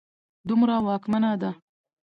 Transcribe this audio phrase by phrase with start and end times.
[0.47, 1.51] دومره واکمنه ده